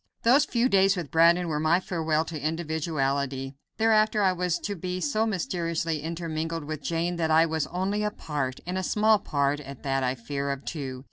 Those 0.23 0.45
few 0.45 0.67
days 0.67 0.97
with 0.97 1.11
Brandon 1.11 1.47
were 1.47 1.59
my 1.59 1.79
farewell 1.79 2.25
to 2.25 2.47
individuality. 2.47 3.53
Thereafter 3.77 4.23
I 4.23 4.33
was 4.33 4.57
to 4.57 4.75
be 4.75 4.99
so 4.99 5.27
mysteriously 5.27 6.01
intermingled 6.01 6.63
with 6.63 6.81
Jane 6.81 7.17
that 7.17 7.29
I 7.29 7.45
was 7.45 7.67
only 7.67 8.01
a 8.03 8.09
part 8.09 8.59
and 8.65 8.79
a 8.79 8.81
small 8.81 9.19
part 9.19 9.59
at 9.59 9.83
that 9.83 10.03
I 10.03 10.15
fear 10.15 10.49
of 10.49 10.65
two. 10.65 10.99